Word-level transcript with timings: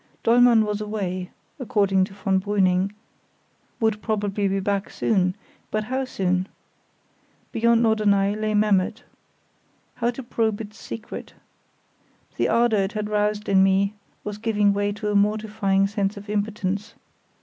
Dollmann 0.23 0.65
was 0.65 0.81
away 0.81 1.29
(according 1.59 2.05
to 2.05 2.13
von 2.13 2.41
Brüning), 2.41 2.91
"would 3.79 4.01
probably 4.01 4.47
be 4.47 4.59
back 4.59 4.89
soon"; 4.89 5.35
but 5.69 5.83
how 5.83 6.05
soon? 6.05 6.47
Beyond 7.51 7.83
Norderney 7.83 8.35
lay 8.35 8.55
Memmert. 8.55 9.03
How 9.93 10.09
to 10.09 10.23
probe 10.23 10.59
its 10.59 10.79
secret? 10.79 11.35
The 12.37 12.49
ardour 12.49 12.79
it 12.79 12.93
had 12.93 13.11
roused 13.11 13.47
in 13.47 13.61
me 13.61 13.93
was 14.23 14.39
giving 14.39 14.73
way 14.73 14.91
to 14.91 15.09
a 15.11 15.15
mortifying 15.15 15.85
sense 15.85 16.17
of 16.17 16.31
impotence. 16.31 16.95